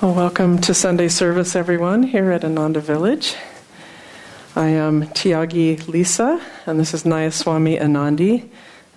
[0.00, 3.34] Well, welcome to Sunday service, everyone, here at Ananda Village.
[4.54, 8.48] I am Tyagi Lisa, and this is Nayaswami Anandi,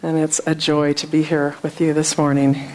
[0.04, 2.72] and it's a joy to be here with you this morning.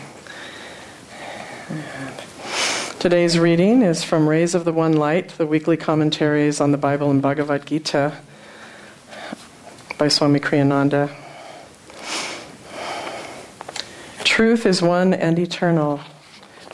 [2.98, 7.12] Today's reading is from Rays of the One Light, the weekly commentaries on the Bible
[7.12, 8.12] and Bhagavad Gita
[9.98, 11.14] by Swami Kriyananda.
[14.24, 16.00] Truth is one and eternal.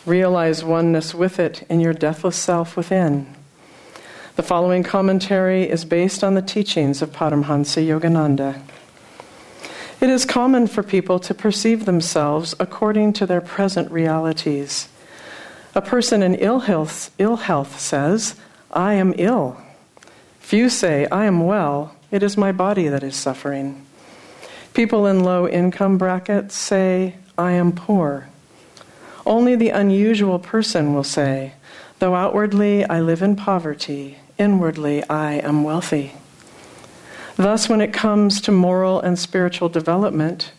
[0.04, 3.32] Realize oneness with it in your deathless self within.
[4.34, 8.60] The following commentary is based on the teachings of Paramhansa Yogananda.
[10.00, 14.88] It is common for people to perceive themselves according to their present realities.
[15.76, 18.34] A person in ill health, Ill health says,
[18.72, 19.56] I am ill.
[20.40, 23.86] Few say, I am well, it is my body that is suffering.
[24.74, 28.28] People in low income brackets say, I am poor.
[29.24, 31.52] Only the unusual person will say,
[31.98, 36.14] Though outwardly I live in poverty, inwardly I am wealthy.
[37.36, 40.52] Thus, when it comes to moral and spiritual development,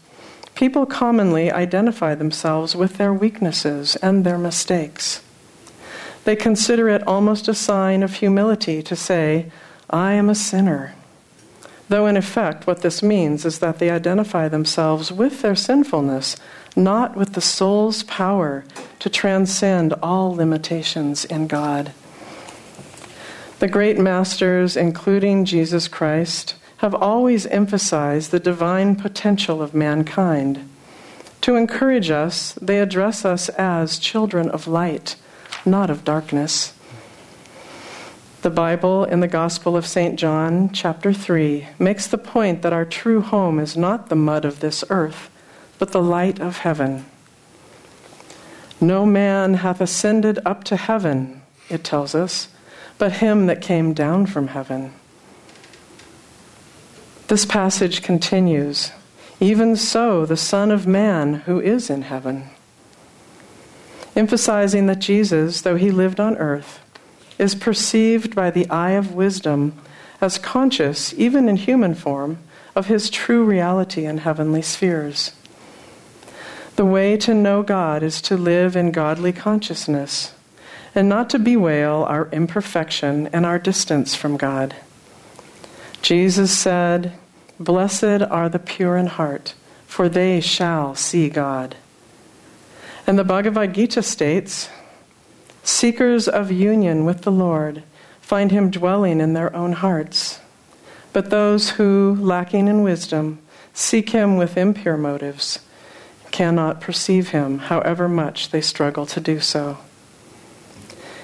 [0.55, 5.21] people commonly identify themselves with their weaknesses and their mistakes.
[6.23, 9.51] They consider it almost a sign of humility to say,
[9.89, 10.95] I am a sinner.
[11.89, 16.37] Though, in effect, what this means is that they identify themselves with their sinfulness
[16.75, 18.65] not with the soul's power
[18.99, 21.93] to transcend all limitations in God.
[23.59, 30.67] The great masters, including Jesus Christ, have always emphasized the divine potential of mankind.
[31.41, 35.15] To encourage us, they address us as children of light,
[35.65, 36.72] not of darkness.
[38.43, 40.19] The Bible in the Gospel of St.
[40.19, 44.59] John, chapter 3, makes the point that our true home is not the mud of
[44.59, 45.29] this earth
[45.79, 47.05] but the light of heaven.
[48.81, 52.49] No man hath ascended up to heaven, it tells us,
[52.97, 54.93] but him that came down from heaven.
[57.29, 58.91] This passage continues
[59.39, 62.49] Even so, the Son of Man who is in heaven.
[64.17, 66.81] Emphasizing that Jesus, though he lived on earth,
[67.37, 69.73] is perceived by the eye of wisdom
[70.21, 72.37] as conscious, even in human form,
[72.75, 75.33] of his true reality in heavenly spheres.
[76.75, 80.33] The way to know God is to live in godly consciousness
[80.95, 84.75] and not to bewail our imperfection and our distance from God.
[86.01, 87.13] Jesus said,
[87.59, 89.55] Blessed are the pure in heart,
[89.85, 91.75] for they shall see God.
[93.05, 94.69] And the Bhagavad Gita states,
[95.63, 97.83] Seekers of union with the Lord
[98.19, 100.39] find him dwelling in their own hearts.
[101.13, 103.39] But those who, lacking in wisdom,
[103.73, 105.59] seek him with impure motives,
[106.31, 109.77] cannot perceive him, however much they struggle to do so.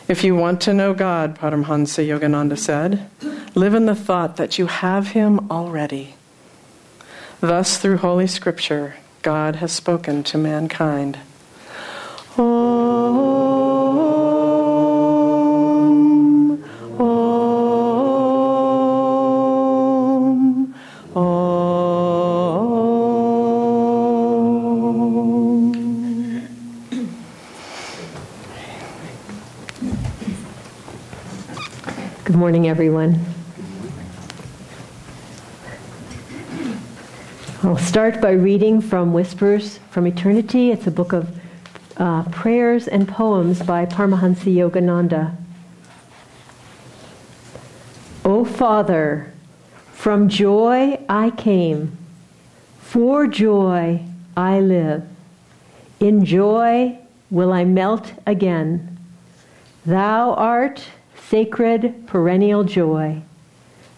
[0.08, 3.10] If you want to know God, Paramhansa Yogananda said,
[3.56, 6.16] live in the thought that you have him already.
[7.42, 11.20] Thus, through Holy Scripture, God has spoken to mankind.
[12.38, 13.39] Oh.
[32.50, 33.24] Morning, everyone.
[37.62, 40.72] I'll start by reading from Whispers from Eternity.
[40.72, 41.40] It's a book of
[41.98, 45.36] uh, prayers and poems by Paramahansa Yogananda.
[48.26, 49.32] O Father,
[49.94, 52.00] from joy I came,
[52.80, 54.02] for joy
[54.36, 55.08] I live.
[56.00, 56.98] In joy
[57.30, 58.98] will I melt again.
[59.86, 60.84] Thou art
[61.30, 63.22] sacred perennial joy.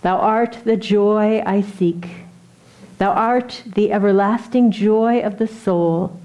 [0.02, 2.10] Thou art the joy I seek.
[2.98, 6.20] Thou art the everlasting joy of the soul.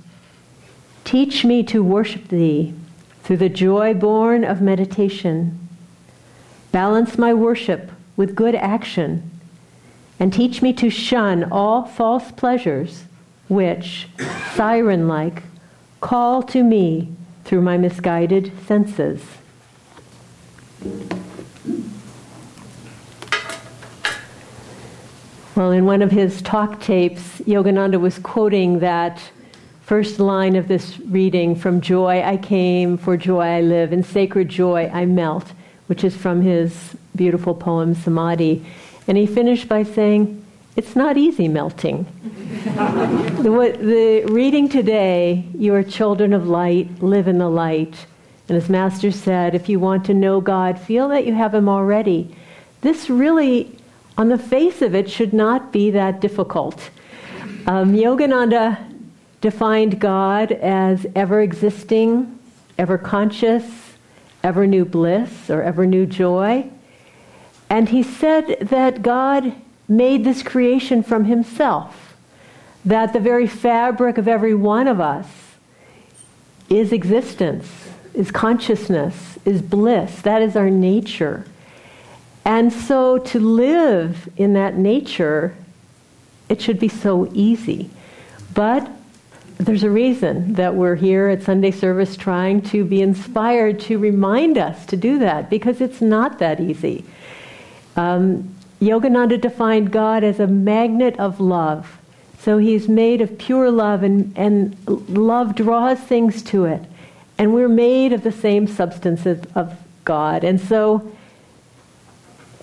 [1.04, 2.74] Teach me to worship Thee
[3.22, 5.68] through the joy born of meditation.
[6.72, 9.30] Balance my worship with good action,
[10.18, 13.04] and teach me to shun all false pleasures
[13.48, 14.08] which,
[14.54, 15.44] siren like,
[16.00, 17.12] call to me
[17.44, 19.20] through my misguided senses.
[25.56, 29.22] Well, in one of his talk tapes, Yogananda was quoting that
[29.80, 34.50] first line of this reading from Joy I came, for joy I live, in sacred
[34.50, 35.52] joy I melt,
[35.86, 38.66] which is from his beautiful poem Samadhi.
[39.08, 40.44] And he finished by saying,
[40.76, 42.04] It's not easy melting.
[43.42, 48.06] the, the reading today, you are children of light, live in the light
[48.48, 51.68] And as Master said, if you want to know God, feel that you have Him
[51.68, 52.34] already.
[52.80, 53.76] This really,
[54.16, 56.90] on the face of it, should not be that difficult.
[57.66, 58.78] Um, Yogananda
[59.40, 62.38] defined God as ever existing,
[62.78, 63.64] ever conscious,
[64.42, 66.70] ever new bliss, or ever new joy.
[67.68, 69.52] And he said that God
[69.88, 72.16] made this creation from himself,
[72.84, 75.26] that the very fabric of every one of us
[76.68, 80.22] is existence, is consciousness, is bliss.
[80.22, 81.44] That is our nature.
[82.44, 85.54] And so to live in that nature,
[86.48, 87.90] it should be so easy.
[88.54, 88.88] But
[89.58, 94.58] there's a reason that we're here at Sunday service trying to be inspired to remind
[94.58, 97.04] us to do that because it's not that easy.
[97.96, 101.98] Um, Yogananda defined God as a magnet of love.
[102.38, 104.76] So he's made of pure love, and, and
[105.08, 106.84] love draws things to it.
[107.38, 110.44] And we're made of the same substance of, God.
[110.44, 111.12] And so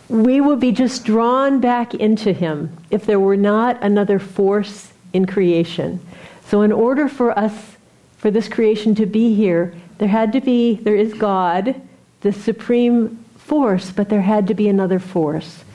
[0.07, 5.25] we would be just drawn back into him if there were not another force in
[5.25, 5.99] creation.
[6.45, 7.75] So, in order for us,
[8.17, 11.81] for this creation to be here, there had to be, there is God,
[12.21, 15.65] the supreme force, but there had to be another force.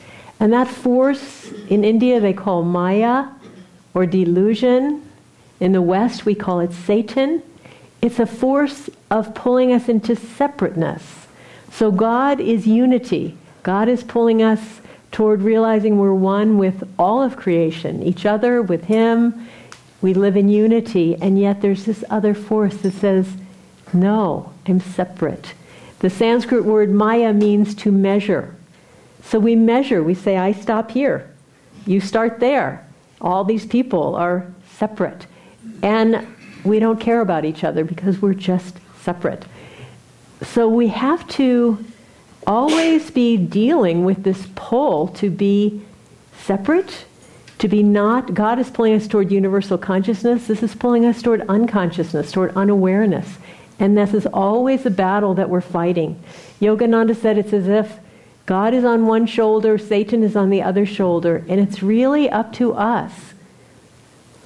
[0.40, 3.26] And that force in India they call Maya
[3.94, 5.04] or delusion.
[5.60, 7.42] In the West we call it Satan.
[8.00, 11.26] It's a force of pulling us into separateness.
[11.72, 13.36] So God is unity.
[13.62, 14.80] God is pulling us
[15.10, 19.48] toward realizing we're one with all of creation, each other, with Him,
[20.00, 23.28] we live in unity, and yet there's this other force that says,
[23.92, 25.54] no, I'm separate.
[26.00, 28.54] The Sanskrit word maya means to measure.
[29.24, 31.28] So we measure, we say, I stop here,
[31.86, 32.86] you start there.
[33.20, 34.46] All these people are
[34.76, 35.26] separate.
[35.82, 36.26] And
[36.64, 39.44] we don't care about each other because we're just separate.
[40.43, 41.84] So we have to
[42.46, 45.82] always be dealing with this pull to be
[46.32, 47.05] separate
[47.58, 50.46] to be not, God is pulling us toward universal consciousness.
[50.46, 53.38] This is pulling us toward unconsciousness, toward unawareness.
[53.81, 56.22] And this is always a battle that we're fighting.
[56.61, 57.99] Yogananda said it's as if
[58.46, 62.52] God is on one shoulder, Satan is on the other shoulder, and it's really up
[62.54, 63.34] to us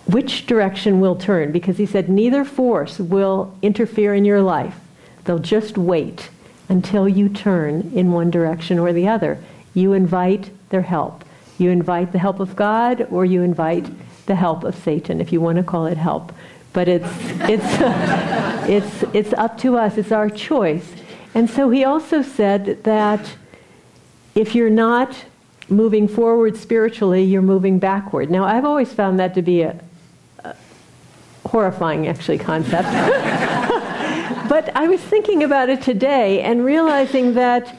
[0.06, 4.76] which direction we'll turn because he said neither force will interfere in your life.
[5.25, 6.31] They'll just wait
[6.69, 9.38] until you turn in one direction or the other.
[9.75, 11.25] You invite their help.
[11.58, 13.87] You invite the help of God or you invite
[14.26, 16.32] the help of Satan, if you want to call it help.
[16.72, 17.08] But it's,
[17.43, 17.64] it's,
[18.69, 20.93] it's, it's up to us, it's our choice.
[21.34, 23.37] And so he also said that
[24.34, 25.25] if you're not
[25.69, 28.31] moving forward spiritually, you're moving backward.
[28.31, 29.78] Now, I've always found that to be a
[31.52, 32.88] horrifying, actually, concept.
[34.49, 37.76] but I was thinking about it today and realizing that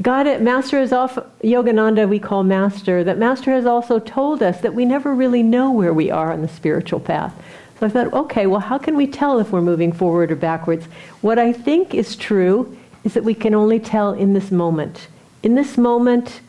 [0.00, 4.74] God, Master is off, Yogananda we call Master, that Master has also told us that
[4.74, 7.34] we never really know where we are on the spiritual path.
[7.80, 10.86] So I thought, okay, well, how can we tell if we're moving forward or backwards?
[11.20, 15.08] What I think is true is that we can only tell in this moment.
[15.42, 16.42] In this moment,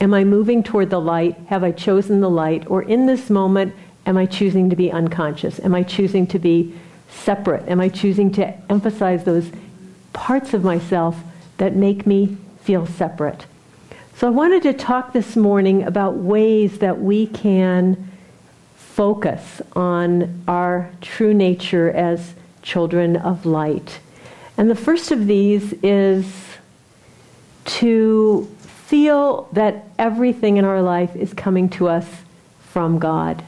[0.00, 1.36] am I moving toward the light?
[1.46, 2.68] Have I chosen the light?
[2.68, 3.74] Or in this moment,
[4.08, 5.60] am I choosing to be unconscious?
[5.60, 6.74] Am I choosing to be
[7.08, 7.68] separate?
[7.68, 9.48] Am I choosing to emphasize those
[10.12, 11.16] parts of myself
[11.58, 13.46] that make me feel separate.
[14.16, 18.10] So I wanted to talk this morning about ways that we can
[18.76, 24.00] focus on our true nature as children of light.
[24.56, 26.30] And the first of these is
[27.64, 32.06] to feel that everything in our life is coming to us
[32.60, 33.44] from God.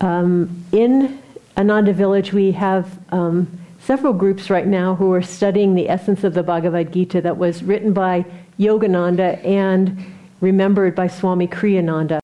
[0.00, 1.20] Um, in
[1.56, 3.48] Ananda Village, we have um,
[3.80, 7.62] several groups right now who are studying the essence of the Bhagavad Gita that was
[7.62, 8.24] written by
[8.58, 9.98] Yogananda and
[10.40, 12.20] remembered by Swami Kriyananda.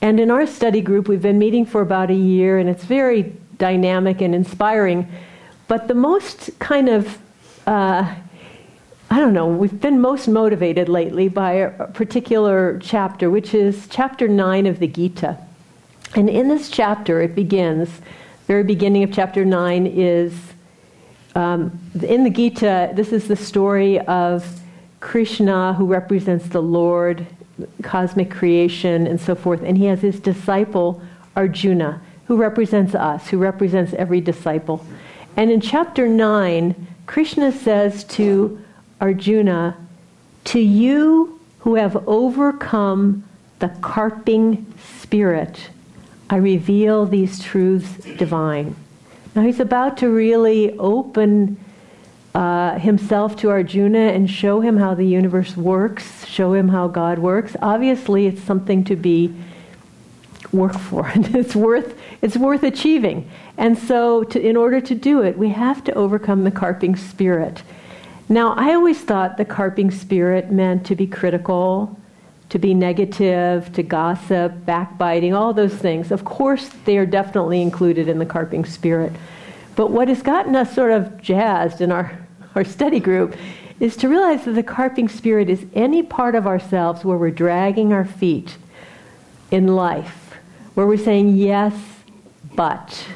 [0.00, 3.32] And in our study group, we've been meeting for about a year, and it's very
[3.58, 5.08] dynamic and inspiring.
[5.68, 7.18] But the most kind of,
[7.66, 8.14] uh,
[9.10, 14.28] I don't know, we've been most motivated lately by a particular chapter, which is chapter
[14.28, 15.38] 9 of the Gita.
[16.14, 17.88] And in this chapter, it begins,
[18.46, 20.34] very beginning of chapter 9 is
[21.34, 24.60] um, in the Gita, this is the story of
[25.00, 27.26] Krishna, who represents the Lord,
[27.82, 29.62] cosmic creation, and so forth.
[29.62, 31.02] And he has his disciple,
[31.34, 34.84] Arjuna, who represents us, who represents every disciple.
[35.36, 38.60] And in chapter 9, Krishna says to
[39.00, 39.76] Arjuna,
[40.44, 43.24] To you who have overcome
[43.60, 44.66] the carping
[45.00, 45.68] spirit,
[46.32, 48.74] I reveal these truths divine.
[49.34, 51.62] Now he's about to really open
[52.34, 57.18] uh, himself to Arjuna and show him how the universe works, show him how God
[57.18, 59.34] works, obviously it's something to be
[60.52, 61.12] work for.
[61.14, 63.30] it's worth it's worth achieving.
[63.58, 67.62] And so, to, in order to do it, we have to overcome the carping spirit.
[68.30, 72.00] Now, I always thought the carping spirit meant to be critical,
[72.52, 76.12] to be negative, to gossip, backbiting, all those things.
[76.12, 79.10] Of course, they are definitely included in the carping spirit.
[79.74, 83.36] But what has gotten us sort of jazzed in our, our study group
[83.80, 87.90] is to realize that the carping spirit is any part of ourselves where we're dragging
[87.90, 88.58] our feet
[89.50, 90.34] in life,
[90.74, 91.74] where we're saying, yes,
[92.54, 93.06] but,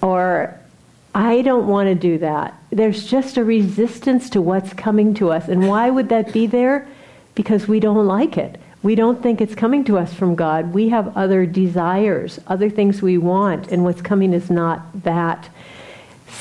[0.00, 0.58] or
[1.14, 2.54] I don't want to do that.
[2.70, 5.46] There's just a resistance to what's coming to us.
[5.48, 6.88] And why would that be there?
[7.38, 8.60] Because we don't like it.
[8.82, 10.74] We don't think it's coming to us from God.
[10.74, 15.48] We have other desires, other things we want, and what's coming is not that.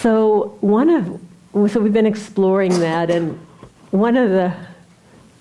[0.01, 1.22] So one of
[1.72, 3.39] so we've been exploring that and
[3.92, 4.56] one of the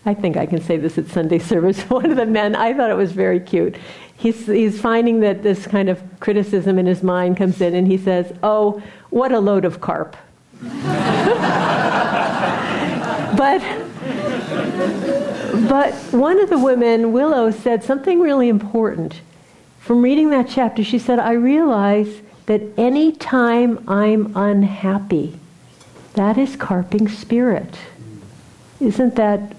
[0.04, 1.80] I think I can say this at Sunday service.
[1.90, 3.74] One of the men, I thought it was very cute.
[4.16, 7.98] He's, he's finding that this kind of criticism in his mind comes in, and he
[7.98, 10.16] says, Oh, what a load of carp.
[13.36, 13.60] but,
[15.68, 19.20] but one of the women, Willow, said something really important.
[19.80, 25.38] From reading that chapter, she said, I realize that any time I'm unhappy,
[26.14, 27.76] that is carping spirit.
[28.80, 29.56] Isn't that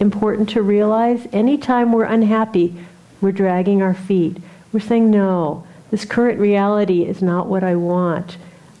[0.00, 1.28] important to realize.
[1.32, 2.74] Anytime we're unhappy,
[3.20, 4.38] we're dragging our feet.
[4.72, 8.38] We're saying, no, this current reality is not what I want.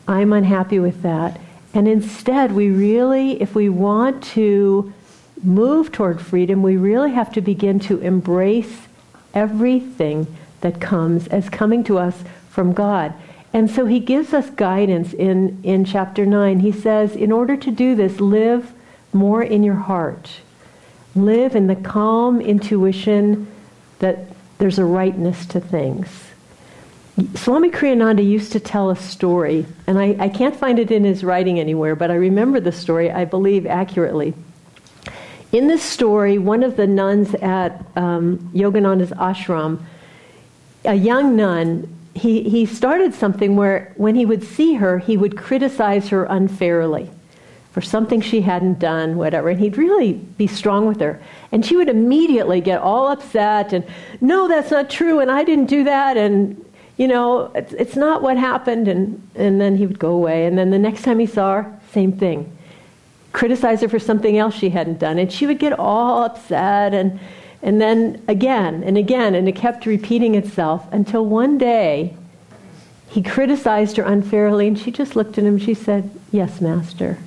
[0.08, 1.38] I'm unhappy with that.
[1.74, 4.92] And instead, we really, if we want to
[5.42, 8.88] move toward freedom, we really have to begin to embrace
[9.34, 10.26] everything
[10.60, 13.14] that comes as coming to us from God.
[13.52, 16.60] And so he gives us guidance in, in chapter 9.
[16.60, 18.72] He says, in order to do this, live
[19.12, 20.30] more in your heart
[21.14, 23.46] live in the calm intuition
[23.98, 24.18] that
[24.58, 26.08] there's a rightness to things.
[27.34, 31.22] Swami Kriyananda used to tell a story, and I, I can't find it in his
[31.22, 34.32] writing anywhere, but I remember the story, I believe, accurately.
[35.52, 39.80] In this story, one of the nuns at um, Yogananda's ashram,
[40.84, 45.36] a young nun, he, he started something where when he would see her, he would
[45.36, 47.10] criticize her unfairly
[47.72, 49.48] for something she hadn't done, whatever.
[49.48, 51.20] And he'd really be strong with her.
[51.52, 53.84] And she would immediately get all upset and,
[54.20, 56.64] no, that's not true, and I didn't do that, and,
[56.96, 58.86] you know, it's, it's not what happened.
[58.86, 60.46] And, and then he would go away.
[60.46, 62.56] And then the next time he saw her, same thing.
[63.32, 65.18] Criticize her for something else she hadn't done.
[65.18, 67.20] And she would get all upset and,
[67.62, 72.16] and then again and again, and it kept repeating itself until one day
[73.10, 75.58] he criticized her unfairly, and she just looked at him.
[75.58, 77.18] She said, Yes, Master.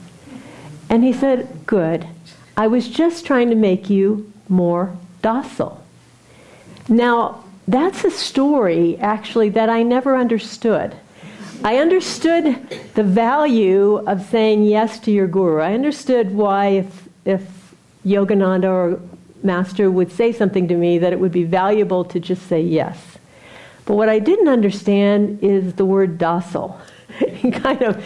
[0.89, 2.07] And he said, Good.
[2.55, 5.83] I was just trying to make you more docile.
[6.87, 10.95] Now, that's a story, actually, that I never understood.
[11.63, 12.59] I understood
[12.93, 15.61] the value of saying yes to your guru.
[15.61, 17.73] I understood why, if, if
[18.05, 19.01] Yogananda or
[19.43, 23.17] Master would say something to me, that it would be valuable to just say yes.
[23.85, 26.81] But what I didn't understand is the word docile.
[27.53, 28.03] kind of,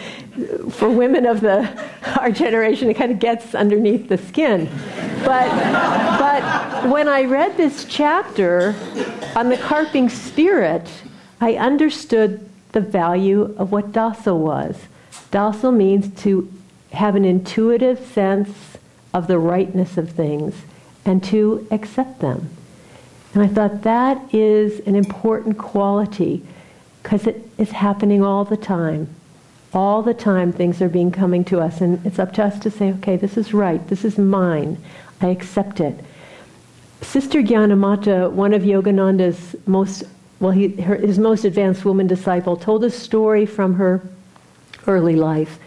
[0.72, 1.68] for women of the
[2.20, 4.68] our generation, it kind of gets underneath the skin.
[5.24, 5.48] But,
[6.18, 8.76] but when I read this chapter
[9.34, 10.88] on the carping spirit,
[11.40, 14.76] I understood the value of what docile was.
[15.30, 16.52] Docile means to
[16.92, 18.78] have an intuitive sense
[19.12, 20.54] of the rightness of things
[21.04, 22.50] and to accept them.
[23.34, 26.42] And I thought that is an important quality
[27.02, 29.08] because it is happening all the time.
[29.74, 32.70] All the time, things are being coming to us, and it's up to us to
[32.70, 34.78] say, okay, this is right, this is mine,
[35.20, 36.02] I accept it.
[37.02, 40.04] Sister Gyanamata, one of Yogananda's most,
[40.40, 44.02] well, he, her, his most advanced woman disciple, told a story from her
[44.86, 45.58] early life.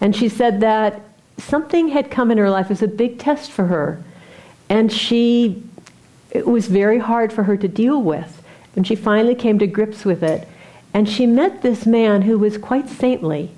[0.00, 1.00] And she said that
[1.38, 4.02] something had come in her life, it was a big test for her.
[4.68, 5.62] And she,
[6.30, 8.42] it was very hard for her to deal with.
[8.76, 10.48] And she finally came to grips with it.
[10.94, 13.50] And she met this man who was quite saintly.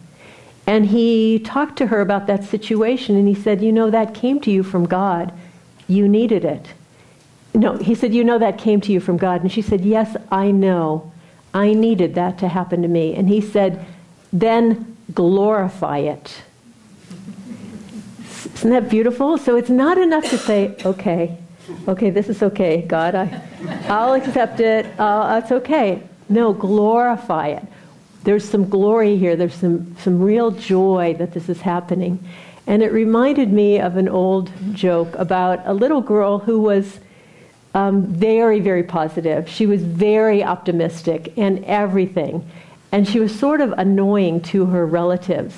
[0.66, 4.40] And he talked to her about that situation and he said, You know, that came
[4.40, 5.32] to you from God.
[5.86, 6.68] You needed it.
[7.54, 9.42] No, he said, You know, that came to you from God.
[9.42, 11.12] And she said, Yes, I know.
[11.52, 13.14] I needed that to happen to me.
[13.14, 13.84] And he said,
[14.32, 16.42] Then glorify it.
[18.56, 19.38] Isn't that beautiful?
[19.38, 21.38] So it's not enough to say, Okay,
[21.86, 23.14] okay, this is okay, God.
[23.14, 23.42] I,
[23.88, 24.86] I'll accept it.
[24.98, 26.02] Uh, it's okay.
[26.28, 27.62] No, glorify it.
[28.24, 29.36] there's some glory here.
[29.36, 32.26] There's some, some real joy that this is happening.
[32.66, 36.98] And it reminded me of an old joke about a little girl who was
[37.74, 39.48] um, very, very positive.
[39.48, 42.48] She was very optimistic in everything.
[42.92, 45.56] And she was sort of annoying to her relatives.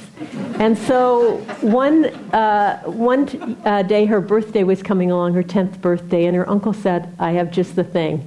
[0.58, 6.24] And so one, uh, one uh, day her birthday was coming along, her 10th birthday,
[6.24, 8.26] and her uncle said, I have just the thing.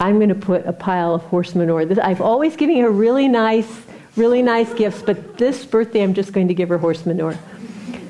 [0.00, 1.86] I'm going to put a pile of horse manure.
[2.02, 3.70] I've always given her really nice,
[4.16, 7.38] really nice gifts, but this birthday I'm just going to give her horse manure.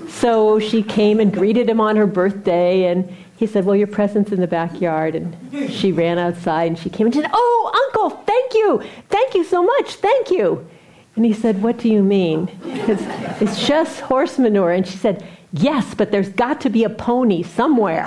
[0.08, 3.14] So she came and greeted him on her birthday, and
[3.44, 5.14] he said, Well, your present's in the backyard.
[5.14, 8.82] And she ran outside and she came and said, Oh, Uncle, thank you.
[9.10, 9.96] Thank you so much.
[9.96, 10.66] Thank you.
[11.14, 12.48] And he said, What do you mean?
[12.64, 13.02] It's,
[13.42, 14.72] it's just horse manure.
[14.72, 18.06] And she said, Yes, but there's got to be a pony somewhere.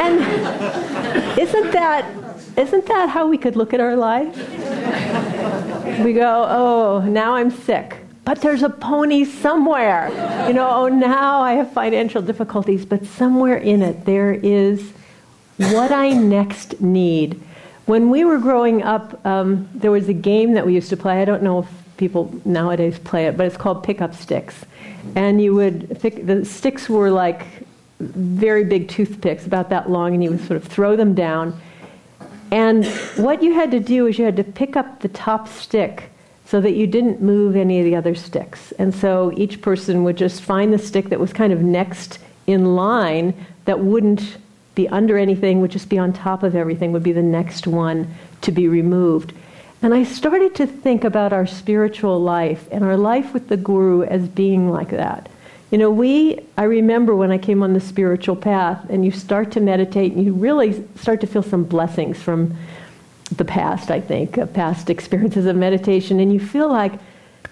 [0.00, 0.18] and
[1.38, 2.04] isn't that,
[2.56, 4.36] isn't that how we could look at our life?
[6.04, 10.10] We go, Oh, now I'm sick but there's a pony somewhere.
[10.46, 14.92] You know, oh, now I have financial difficulties, but somewhere in it there is
[15.56, 17.40] what I next need.
[17.86, 21.22] When we were growing up, um, there was a game that we used to play.
[21.22, 24.66] I don't know if people nowadays play it, but it's called pick up sticks.
[25.16, 27.46] And you would pick, the sticks were like
[27.98, 31.58] very big toothpicks, about that long, and you would sort of throw them down.
[32.50, 32.84] And
[33.16, 36.10] what you had to do is you had to pick up the top stick
[36.48, 38.72] so that you didn't move any of the other sticks.
[38.78, 42.74] And so each person would just find the stick that was kind of next in
[42.74, 43.34] line
[43.66, 44.38] that wouldn't
[44.74, 48.14] be under anything, would just be on top of everything, would be the next one
[48.40, 49.34] to be removed.
[49.82, 54.04] And I started to think about our spiritual life and our life with the Guru
[54.04, 55.28] as being like that.
[55.70, 59.52] You know, we, I remember when I came on the spiritual path and you start
[59.52, 62.56] to meditate and you really start to feel some blessings from
[63.36, 66.92] the past, I think, past experiences of meditation, and you feel like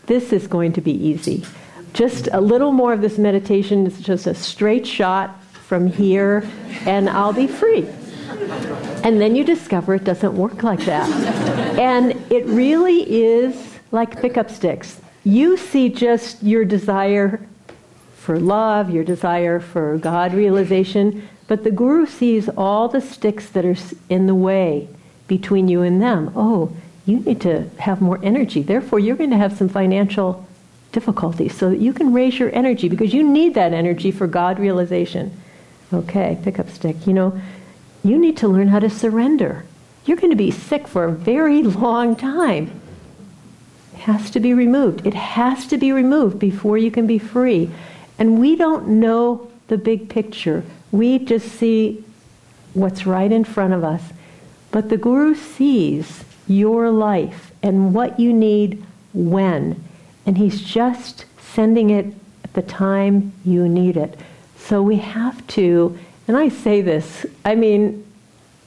[0.06, 1.44] this is going to be easy.
[1.92, 6.48] Just a little more of this meditation is just a straight shot from here,
[6.86, 7.86] and I'll be free.
[9.02, 11.08] And then you discover it doesn't work like that.
[11.78, 15.00] And it really is like pickup sticks.
[15.24, 17.46] You see just your desire
[18.16, 23.64] for love, your desire for God realization, but the Guru sees all the sticks that
[23.64, 23.76] are
[24.08, 24.88] in the way
[25.26, 26.32] between you and them.
[26.34, 28.62] Oh, you need to have more energy.
[28.62, 30.46] Therefore, you're going to have some financial
[30.92, 34.58] difficulties so that you can raise your energy because you need that energy for God
[34.58, 35.30] realization.
[35.92, 37.06] Okay, pick up stick.
[37.06, 37.40] You know,
[38.02, 39.64] you need to learn how to surrender.
[40.04, 42.80] You're going to be sick for a very long time.
[43.94, 45.06] It has to be removed.
[45.06, 47.70] It has to be removed before you can be free.
[48.18, 50.64] And we don't know the big picture.
[50.92, 52.04] We just see
[52.74, 54.02] what's right in front of us.
[54.76, 58.84] But the Guru sees your life and what you need
[59.14, 59.82] when,
[60.26, 62.04] and he's just sending it
[62.44, 64.20] at the time you need it.
[64.58, 68.04] So we have to, and I say this, I mean,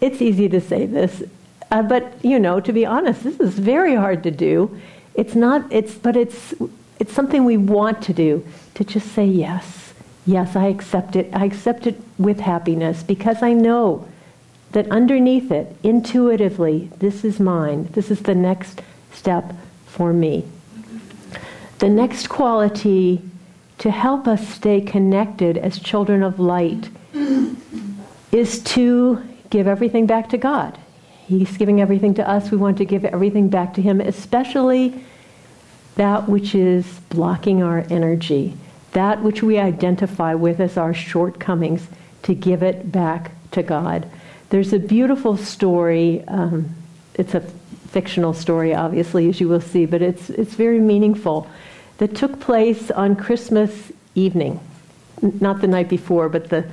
[0.02, 1.22] it's easy to say this,
[1.70, 4.82] uh, but you know, to be honest, this is very hard to do.
[5.14, 6.56] It's not, it's, but it's,
[6.98, 8.44] it's something we want to do,
[8.74, 9.94] to just say yes.
[10.26, 11.30] Yes, I accept it.
[11.34, 14.08] I accept it with happiness because I know
[14.72, 17.90] that underneath it, intuitively, this is mine.
[17.94, 19.54] This is the next step
[19.88, 20.46] for me.
[21.80, 23.22] The next quality
[23.80, 26.90] to help us stay connected as children of light
[28.32, 30.78] is to give everything back to God.
[31.26, 32.52] He's giving everything to us.
[32.52, 35.04] We want to give everything back to Him, especially
[35.96, 38.56] that which is blocking our energy,
[38.92, 41.88] that which we identify with as our shortcomings,
[42.24, 44.10] to give it back to God.
[44.50, 46.24] There's a beautiful story.
[46.28, 46.76] Um,
[47.14, 47.42] it's a
[47.90, 51.48] fictional story, obviously, as you will see, but it's, it's very meaningful
[51.98, 54.60] that took place on Christmas evening.
[55.22, 56.66] Not the night before, but the,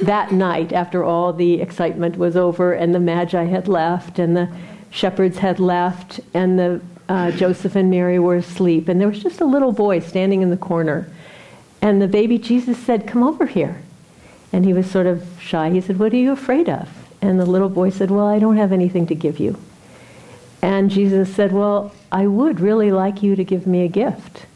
[0.00, 4.48] that night after all the excitement was over and the Magi had left and the
[4.90, 8.88] shepherds had left and the, uh, Joseph and Mary were asleep.
[8.88, 11.06] And there was just a little boy standing in the corner.
[11.82, 13.82] And the baby Jesus said, Come over here.
[14.52, 15.70] And he was sort of shy.
[15.70, 16.88] He said, What are you afraid of?
[17.22, 19.58] And the little boy said, Well, I don't have anything to give you.
[20.62, 24.46] And Jesus said, Well, I would really like you to give me a gift.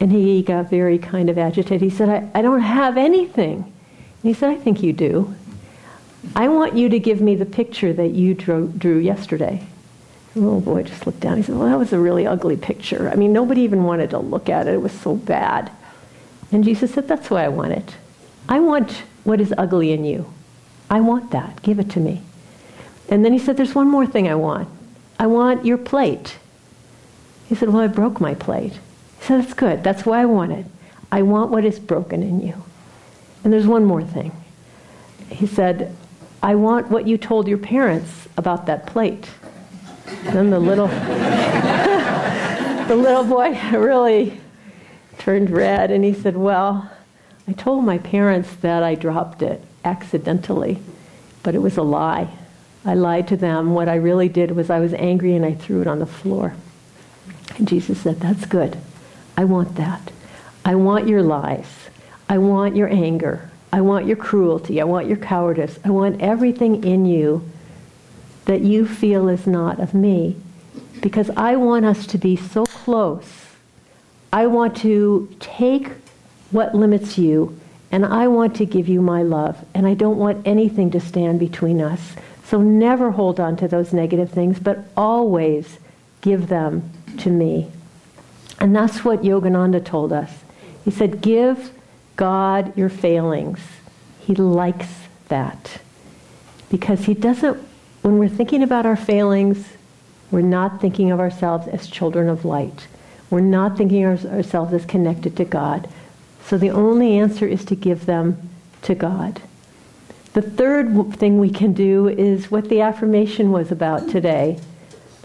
[0.00, 1.82] And he got very kind of agitated.
[1.82, 3.56] He said, I, I don't have anything.
[3.62, 5.34] And he said, I think you do.
[6.34, 9.66] I want you to give me the picture that you drew, drew yesterday.
[10.32, 11.36] The little boy just looked down.
[11.36, 13.08] He said, Well, that was a really ugly picture.
[13.08, 14.74] I mean, nobody even wanted to look at it.
[14.74, 15.70] It was so bad.
[16.50, 17.94] And Jesus said, That's why I want it.
[18.48, 18.90] I want
[19.22, 20.33] what is ugly in you.
[20.94, 21.60] I want that.
[21.62, 22.22] Give it to me.
[23.08, 24.68] And then he said, There's one more thing I want.
[25.18, 26.36] I want your plate.
[27.48, 28.74] He said, Well, I broke my plate.
[29.18, 29.82] He said, That's good.
[29.82, 30.66] That's why I want it.
[31.10, 32.62] I want what is broken in you.
[33.42, 34.30] And there's one more thing.
[35.30, 35.96] He said,
[36.40, 39.28] I want what you told your parents about that plate.
[40.22, 40.86] Then the little
[42.86, 44.40] the little boy really
[45.18, 46.88] turned red and he said, Well,
[47.48, 50.78] I told my parents that I dropped it accidentally,
[51.42, 52.28] but it was a lie.
[52.84, 53.74] I lied to them.
[53.74, 56.54] What I really did was I was angry and I threw it on the floor.
[57.56, 58.78] And Jesus said, That's good.
[59.36, 60.10] I want that.
[60.64, 61.88] I want your lies.
[62.28, 63.50] I want your anger.
[63.72, 64.80] I want your cruelty.
[64.80, 65.78] I want your cowardice.
[65.84, 67.48] I want everything in you
[68.44, 70.36] that you feel is not of me.
[71.00, 73.46] Because I want us to be so close.
[74.32, 75.88] I want to take
[76.50, 77.58] what limits you
[77.94, 79.64] and I want to give you my love.
[79.72, 82.00] And I don't want anything to stand between us.
[82.42, 85.78] So never hold on to those negative things, but always
[86.20, 87.70] give them to me.
[88.58, 90.28] And that's what Yogananda told us.
[90.84, 91.70] He said, Give
[92.16, 93.60] God your failings.
[94.18, 94.88] He likes
[95.28, 95.80] that.
[96.70, 97.62] Because He doesn't,
[98.02, 99.68] when we're thinking about our failings,
[100.32, 102.88] we're not thinking of ourselves as children of light.
[103.30, 105.88] We're not thinking of ourselves as connected to God.
[106.46, 108.50] So the only answer is to give them
[108.82, 109.40] to God.
[110.34, 114.58] The third thing we can do is what the affirmation was about today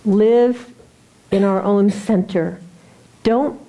[0.05, 0.71] live
[1.31, 2.61] in our own center.
[3.23, 3.59] Don't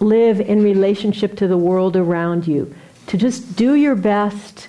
[0.00, 2.74] live in relationship to the world around you.
[3.08, 4.68] To just do your best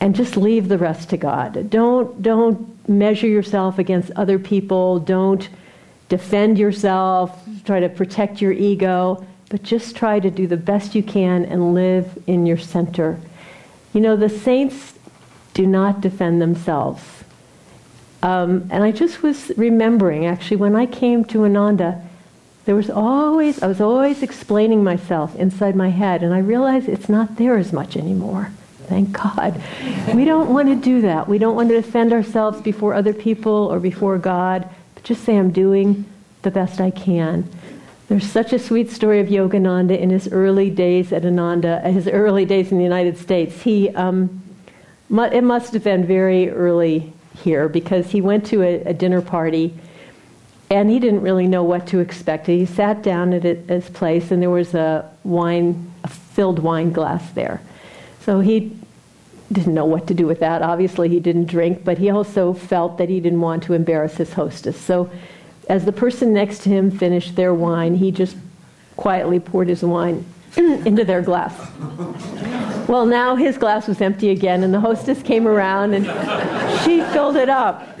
[0.00, 1.68] and just leave the rest to God.
[1.68, 4.98] Don't, don't measure yourself against other people.
[4.98, 5.48] Don't
[6.08, 7.38] defend yourself.
[7.64, 9.26] Try to protect your ego.
[9.50, 13.20] But just try to do the best you can and live in your center.
[13.92, 14.94] You know, the saints
[15.52, 17.02] do not defend themselves.
[18.22, 22.00] Um, and I just was remembering, actually, when I came to Ananda,
[22.64, 27.08] there was always, I was always explaining myself inside my head, and I realized it's
[27.08, 28.52] not there as much anymore.
[28.86, 29.60] Thank God.
[30.14, 31.28] We don't want to do that.
[31.28, 35.36] We don't want to defend ourselves before other people or before God, but just say,
[35.36, 36.04] I'm doing
[36.42, 37.48] the best I can.
[38.10, 42.44] There's such a sweet story of Yogananda in his early days at Ananda, his early
[42.44, 43.62] days in the United States.
[43.62, 44.42] He, um,
[45.08, 47.12] it must have been very early
[47.44, 49.72] here because he went to a, a dinner party
[50.70, 52.48] and he didn't really know what to expect.
[52.48, 57.30] He sat down at his place and there was a wine, a filled wine glass
[57.34, 57.62] there.
[58.22, 58.76] So he
[59.52, 60.62] didn't know what to do with that.
[60.62, 64.32] Obviously, he didn't drink, but he also felt that he didn't want to embarrass his
[64.32, 64.76] hostess.
[64.76, 65.08] So
[65.70, 68.36] as the person next to him finished their wine, he just
[68.96, 70.24] quietly poured his wine
[70.56, 71.54] into their glass.
[72.88, 76.04] Well, now his glass was empty again, and the hostess came around and
[76.82, 77.86] she filled it up.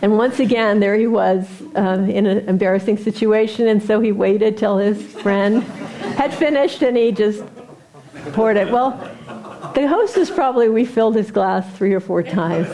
[0.00, 4.56] and once again, there he was uh, in an embarrassing situation, and so he waited
[4.56, 5.62] till his friend
[6.16, 7.44] had finished and he just
[8.32, 8.72] poured it.
[8.72, 8.92] Well,
[9.74, 12.66] the hostess probably refilled his glass three or four times.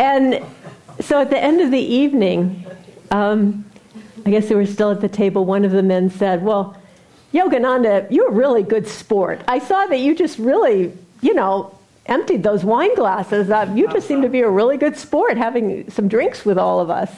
[0.00, 0.42] And
[1.00, 2.64] so at the end of the evening,
[3.10, 3.64] um,
[4.24, 5.44] I guess they were still at the table.
[5.44, 6.76] One of the men said, Well,
[7.32, 9.40] Yogananda, you're a really good sport.
[9.46, 13.50] I saw that you just really, you know, emptied those wine glasses.
[13.50, 16.80] Uh, you just seem to be a really good sport having some drinks with all
[16.80, 17.10] of us.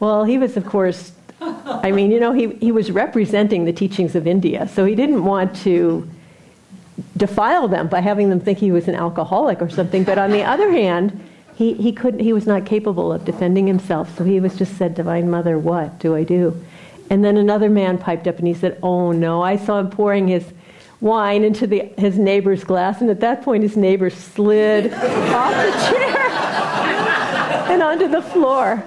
[0.00, 4.14] Well, he was, of course, I mean, you know, he, he was representing the teachings
[4.14, 6.08] of India, so he didn't want to
[7.16, 10.04] defile them by having them think he was an alcoholic or something.
[10.04, 11.27] But on the other hand,
[11.58, 14.94] he, he, couldn't, he was not capable of defending himself, so he was just said,
[14.94, 16.64] Divine Mother, what do I do?
[17.10, 20.28] And then another man piped up and he said, Oh no, I saw him pouring
[20.28, 20.44] his
[21.00, 25.72] wine into the, his neighbor's glass, and at that point his neighbor slid off the
[25.90, 26.30] chair
[27.72, 28.80] and onto the floor.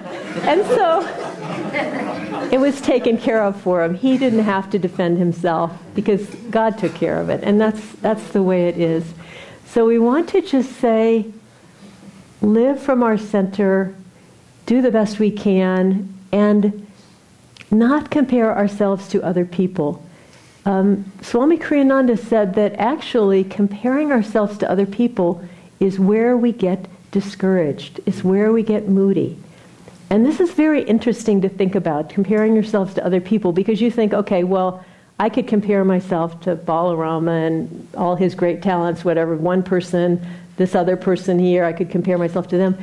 [0.44, 3.96] And so it was taken care of for him.
[3.96, 8.32] He didn't have to defend himself because God took care of it, and that's, that's
[8.32, 9.12] the way it is.
[9.66, 11.32] So we want to just say,
[12.42, 13.94] live from our center,
[14.66, 16.86] do the best we can, and
[17.70, 20.04] not compare ourselves to other people.
[20.64, 25.42] Um, Swami Kriyananda said that actually comparing ourselves to other people
[25.80, 29.38] is where we get discouraged, is where we get moody.
[30.10, 33.90] And this is very interesting to think about, comparing yourselves to other people, because you
[33.90, 34.84] think, okay, well,
[35.18, 40.24] I could compare myself to Balarama and all his great talents, whatever, one person
[40.56, 42.78] this other person here, I could compare myself to them.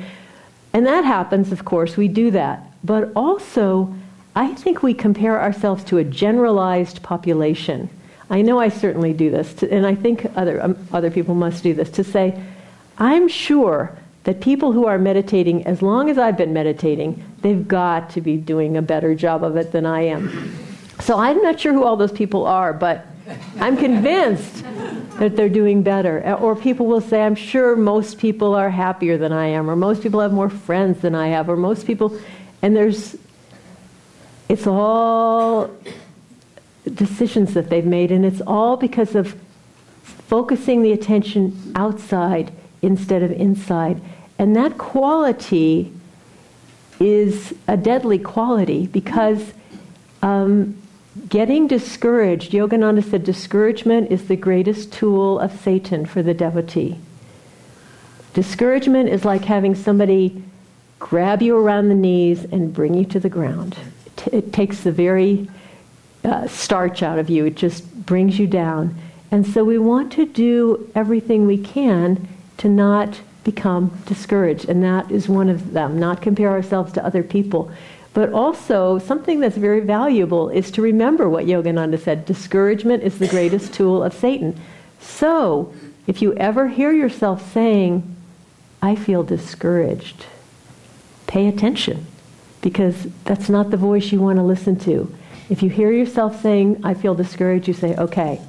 [0.74, 2.64] And that happens, of course, we do that.
[2.84, 3.94] But also,
[4.36, 7.90] I think we compare ourselves to a generalized population.
[8.30, 11.64] I know I certainly do this, to, and I think other, um, other people must
[11.64, 12.42] do this, to say,
[12.98, 18.12] I'm sure that people who are meditating, as long as I've been meditating, they've got
[18.12, 20.56] to be doing a better job of it than I am.
[21.00, 23.08] So I'm not sure who all those people are, but
[23.60, 24.64] I'm convinced
[25.20, 26.34] that they're doing better.
[26.36, 30.02] Or people will say, I'm sure most people are happier than I am, or most
[30.02, 32.18] people have more friends than I have, or most people,
[32.62, 33.18] and there's,
[34.48, 35.70] it's all
[36.94, 39.36] decisions that they've made, and it's all because of
[40.04, 44.02] focusing the attention outside instead of inside.
[44.38, 45.92] And that quality
[47.00, 49.54] is a deadly quality because
[50.22, 50.78] um,
[51.28, 57.00] getting discouraged, Yogananda said, discouragement is the greatest tool of Satan for the devotee.
[58.34, 60.44] Discouragement is like having somebody
[61.00, 63.78] grab you around the knees and bring you to the ground.
[64.06, 65.50] It, t- it takes the very
[66.24, 68.96] uh, starch out of you, it just brings you down.
[69.32, 74.68] And so we want to do everything we can to not become discouraged.
[74.68, 77.72] And that is one of them, not compare ourselves to other people.
[78.14, 83.28] But also, something that's very valuable is to remember what Yogananda said discouragement is the
[83.28, 84.60] greatest tool of Satan.
[85.00, 85.74] So,
[86.08, 88.16] if you ever hear yourself saying,
[88.82, 90.26] I feel discouraged,
[91.28, 92.08] pay attention
[92.62, 95.16] because that's not the voice you want to listen to.
[95.50, 98.42] If you hear yourself saying, I feel discouraged, you say, okay,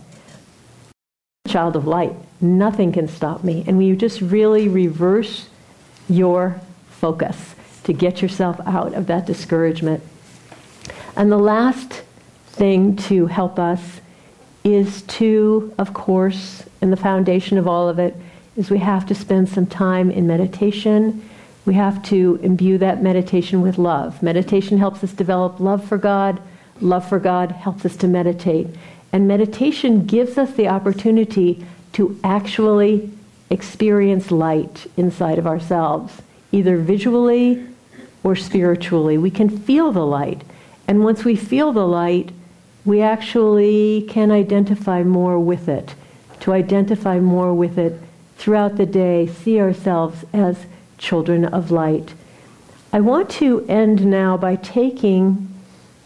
[1.48, 3.64] child of light, nothing can stop me.
[3.66, 5.48] And you just really reverse
[6.08, 10.02] your focus to get yourself out of that discouragement.
[11.16, 12.02] And the last
[12.48, 14.00] thing to help us
[14.64, 18.14] is to, of course, and the foundation of all of it
[18.56, 21.28] is we have to spend some time in meditation.
[21.64, 24.22] We have to imbue that meditation with love.
[24.22, 26.40] Meditation helps us develop love for God
[26.80, 28.66] Love for God helps us to meditate.
[29.12, 33.10] And meditation gives us the opportunity to actually
[33.50, 37.66] experience light inside of ourselves, either visually
[38.22, 39.16] or spiritually.
[39.18, 40.42] We can feel the light.
[40.88, 42.30] And once we feel the light,
[42.84, 45.94] we actually can identify more with it.
[46.40, 48.00] To identify more with it
[48.36, 50.66] throughout the day, see ourselves as
[50.98, 52.14] children of light.
[52.92, 55.48] I want to end now by taking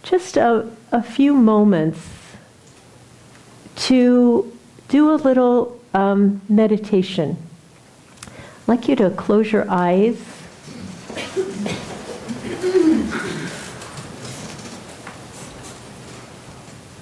[0.03, 2.01] just a, a few moments
[3.77, 4.53] to
[4.89, 7.37] do a little um, meditation.
[8.65, 10.17] I'd like you to close your eyes.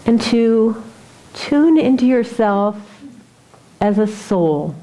[0.05, 0.83] And to
[1.35, 2.77] tune into yourself
[3.81, 4.75] as a soul,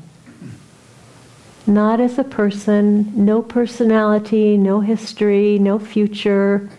[1.68, 6.70] not as a person, no personality, no history, no future,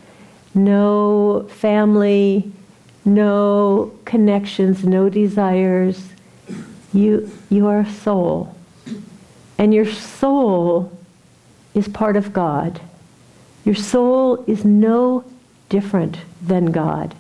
[0.55, 2.51] no family,
[3.05, 6.09] no connections, no desires.
[6.95, 8.57] You, you are a soul.
[9.61, 10.91] And your soul
[11.75, 12.81] is part of God.
[13.63, 15.23] Your soul is no
[15.69, 17.15] different than God.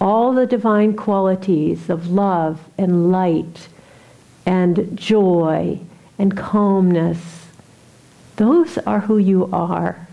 [0.00, 3.68] All the divine qualities of love and light
[4.44, 5.78] and joy
[6.18, 7.46] and calmness,
[8.34, 10.08] those are who you are.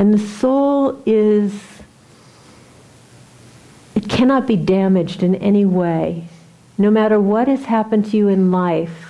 [0.00, 1.62] And the soul is,
[3.94, 6.24] it cannot be damaged in any way.
[6.76, 9.09] No matter what has happened to you in life,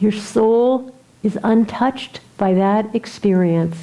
[0.00, 3.76] your soul is untouched by that experience.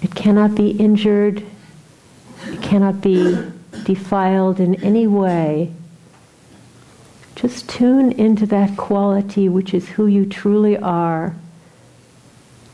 [0.00, 1.44] It cannot be injured,
[2.46, 3.36] it cannot be
[3.84, 5.72] defiled in any way
[7.40, 11.36] just tune into that quality which is who you truly are.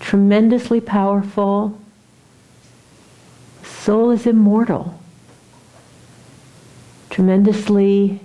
[0.00, 1.78] Tremendously powerful.
[3.62, 4.98] Soul is immortal.
[7.14, 8.18] Tremendously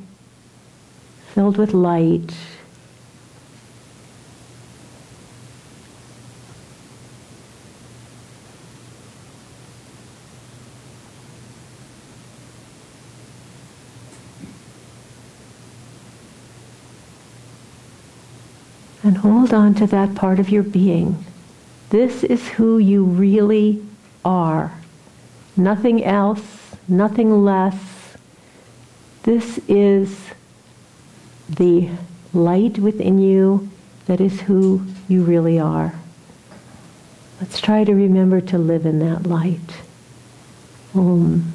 [1.35, 2.33] filled with light.
[19.03, 21.23] And hold on to that part of your being.
[21.91, 23.85] This is who you really
[24.25, 24.73] are.
[25.55, 27.98] Nothing else, nothing less.
[29.23, 30.17] This is
[31.49, 31.89] the
[32.33, 33.69] light within you
[34.05, 35.93] that is who you really are.
[37.41, 39.81] Let's try to remember to live in that light.
[40.93, 41.53] Om.